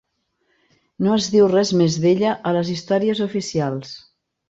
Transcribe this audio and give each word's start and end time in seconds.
No 1.09 1.11
es 1.17 1.27
diu 1.35 1.51
res 1.53 1.75
més 1.83 1.99
d'ella 2.07 2.35
a 2.53 2.57
les 2.59 2.75
històries 2.79 3.25
oficials. 3.31 3.99